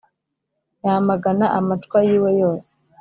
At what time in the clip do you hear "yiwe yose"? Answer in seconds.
2.07-2.71